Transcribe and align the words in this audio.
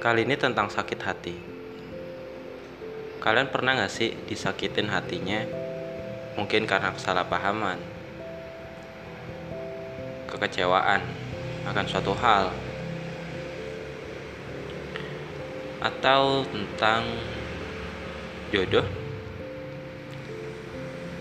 Kali 0.00 0.24
ini 0.24 0.40
tentang 0.40 0.72
sakit 0.72 1.00
hati. 1.04 1.36
Kalian 3.20 3.52
pernah 3.52 3.76
gak 3.76 3.92
sih 3.92 4.16
disakitin 4.24 4.88
hatinya? 4.88 5.44
Mungkin 6.40 6.64
karena 6.64 6.96
kesalahpahaman, 6.96 7.76
kekecewaan 10.32 11.04
akan 11.68 11.84
suatu 11.84 12.16
hal, 12.16 12.48
atau 15.84 16.48
tentang 16.48 17.04
jodoh. 18.48 18.88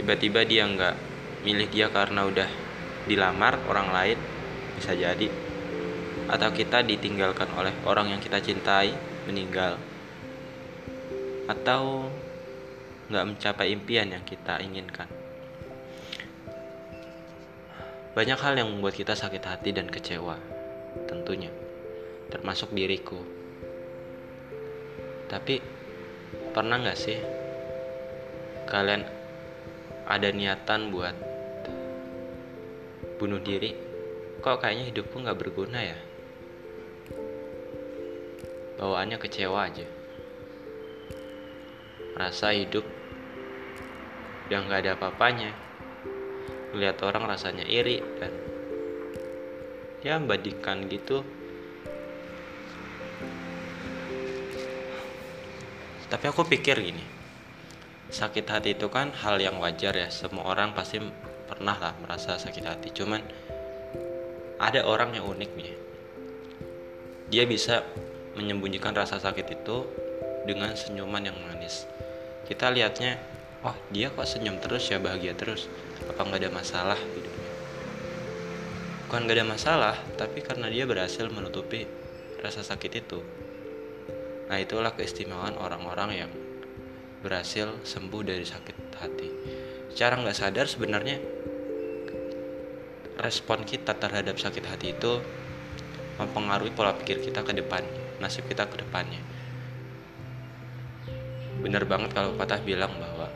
Tiba-tiba 0.00 0.40
dia 0.48 0.64
nggak 0.64 0.96
milih 1.44 1.68
dia 1.68 1.92
karena 1.92 2.24
udah 2.24 2.69
dilamar 3.08 3.60
orang 3.68 3.88
lain, 3.92 4.18
bisa 4.76 4.92
jadi. 4.96 5.28
Atau 6.28 6.50
kita 6.52 6.84
ditinggalkan 6.84 7.48
oleh 7.56 7.74
orang 7.86 8.12
yang 8.12 8.20
kita 8.20 8.40
cintai 8.40 8.92
meninggal. 9.28 9.80
Atau 11.48 12.10
nggak 13.10 13.26
mencapai 13.26 13.74
impian 13.74 14.10
yang 14.14 14.22
kita 14.22 14.62
inginkan. 14.62 15.10
Banyak 18.10 18.38
hal 18.42 18.54
yang 18.58 18.68
membuat 18.70 18.98
kita 18.98 19.14
sakit 19.14 19.42
hati 19.46 19.70
dan 19.70 19.86
kecewa 19.86 20.34
tentunya. 21.06 21.50
Termasuk 22.30 22.74
diriku. 22.74 23.22
Tapi 25.30 25.62
pernah 26.50 26.78
nggak 26.82 26.98
sih 26.98 27.18
kalian 28.66 29.02
ada 30.06 30.28
niatan 30.34 30.90
buat 30.90 31.29
bunuh 33.20 33.36
diri 33.36 33.76
kok 34.40 34.64
kayaknya 34.64 34.88
hidupku 34.88 35.20
nggak 35.20 35.36
berguna 35.36 35.76
ya? 35.84 35.98
Bawaannya 38.80 39.20
kecewa 39.20 39.68
aja. 39.68 39.84
Merasa 42.16 42.56
hidup 42.56 42.88
yang 44.48 44.72
gak 44.72 44.88
ada 44.88 44.96
apa-apanya. 44.96 45.52
Lihat 46.72 47.04
orang 47.04 47.28
rasanya 47.28 47.68
iri 47.68 48.00
dan 48.16 48.32
ya 50.00 50.16
membandingkan 50.16 50.88
gitu. 50.88 51.20
Tapi 56.08 56.24
aku 56.24 56.48
pikir 56.48 56.80
gini 56.80 57.20
sakit 58.10 58.42
hati 58.50 58.74
itu 58.74 58.90
kan 58.90 59.14
hal 59.14 59.38
yang 59.38 59.56
wajar 59.62 59.94
ya. 59.94 60.10
Semua 60.10 60.50
orang 60.50 60.74
pasti 60.74 60.98
pernah 61.50 61.74
lah 61.74 61.98
merasa 61.98 62.38
sakit 62.38 62.64
hati 62.64 62.94
cuman 62.94 63.20
ada 64.62 64.86
orang 64.86 65.18
yang 65.18 65.26
unik 65.26 65.50
nih 65.58 65.72
dia 67.30 67.46
bisa 67.46 67.86
menyembunyikan 68.34 68.94
rasa 68.94 69.22
sakit 69.22 69.46
itu 69.62 69.86
dengan 70.44 70.74
senyuman 70.74 71.22
yang 71.22 71.38
manis. 71.46 71.86
Kita 72.46 72.70
lihatnya, 72.74 73.18
oh 73.62 73.74
dia 73.94 74.10
kok 74.10 74.26
senyum 74.26 74.58
terus 74.58 74.90
ya 74.90 74.98
bahagia 74.98 75.38
terus. 75.38 75.70
Apa 76.10 76.26
nggak 76.26 76.40
ada 76.42 76.50
masalah 76.50 76.98
hidupnya? 76.98 77.50
Bukan 79.06 79.20
nggak 79.26 79.36
ada 79.38 79.46
masalah, 79.46 79.96
tapi 80.18 80.42
karena 80.42 80.66
dia 80.66 80.86
berhasil 80.86 81.26
menutupi 81.30 81.86
rasa 82.42 82.66
sakit 82.66 82.92
itu. 82.98 83.22
Nah 84.50 84.58
itulah 84.58 84.90
keistimewaan 84.98 85.54
orang-orang 85.54 86.26
yang 86.26 86.30
berhasil 87.22 87.70
sembuh 87.86 88.22
dari 88.26 88.42
sakit 88.42 88.76
hati. 88.98 89.28
Secara 89.94 90.18
nggak 90.18 90.34
sadar 90.34 90.66
sebenarnya 90.66 91.22
respon 93.20 93.68
kita 93.68 93.92
terhadap 94.00 94.40
sakit 94.40 94.64
hati 94.64 94.96
itu 94.96 95.20
mempengaruhi 96.16 96.72
pola 96.72 96.96
pikir 96.96 97.20
kita 97.20 97.44
ke 97.44 97.52
depan 97.52 97.84
nasib 98.20 98.44
kita 98.48 98.68
ke 98.68 98.80
depannya. 98.80 99.20
Bener 101.60 101.84
banget 101.88 102.12
kalau 102.16 102.36
patah 102.36 102.60
bilang 102.60 102.92
bahwa 103.00 103.28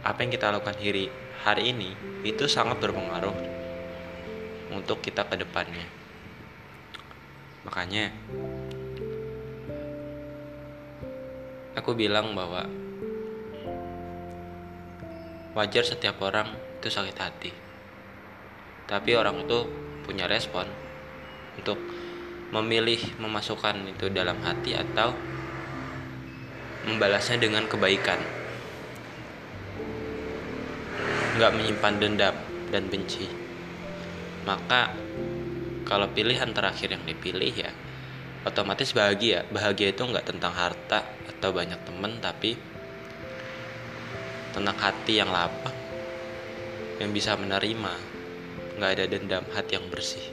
apa 0.00 0.18
yang 0.24 0.32
kita 0.32 0.52
lakukan 0.52 0.76
hari, 0.80 1.12
hari 1.44 1.72
ini 1.72 1.92
itu 2.24 2.48
sangat 2.48 2.80
berpengaruh 2.80 3.36
untuk 4.72 5.04
kita 5.04 5.28
ke 5.28 5.36
depannya. 5.40 5.84
Makanya 7.64 8.12
aku 11.76 11.92
bilang 11.92 12.32
bahwa 12.32 12.64
wajar 15.56 15.84
setiap 15.84 16.16
orang 16.24 16.48
itu 16.80 16.88
sakit 16.88 17.16
hati 17.20 17.69
tapi 18.90 19.14
orang 19.14 19.46
itu 19.46 19.70
punya 20.02 20.26
respon 20.26 20.66
untuk 21.54 21.78
memilih 22.50 22.98
memasukkan 23.22 23.86
itu 23.86 24.10
dalam 24.10 24.34
hati 24.42 24.74
atau 24.74 25.14
membalasnya 26.90 27.38
dengan 27.38 27.70
kebaikan. 27.70 28.18
Nggak 31.38 31.54
menyimpan 31.54 31.94
dendam 32.02 32.36
dan 32.74 32.90
benci. 32.90 33.30
Maka 34.42 34.90
kalau 35.86 36.10
pilihan 36.10 36.50
terakhir 36.50 36.90
yang 36.90 37.06
dipilih 37.06 37.54
ya 37.54 37.70
otomatis 38.42 38.90
bahagia. 38.90 39.46
Bahagia 39.54 39.94
itu 39.94 40.02
nggak 40.02 40.26
tentang 40.26 40.50
harta 40.50 41.06
atau 41.30 41.54
banyak 41.54 41.78
temen 41.86 42.18
tapi 42.18 42.58
tentang 44.50 44.74
hati 44.82 45.22
yang 45.22 45.30
lapang 45.30 45.76
yang 46.98 47.14
bisa 47.14 47.38
menerima 47.38 48.19
nggak 48.80 48.96
ada 48.96 49.04
dendam 49.12 49.44
hati 49.52 49.76
yang 49.76 49.84
bersih 49.92 50.24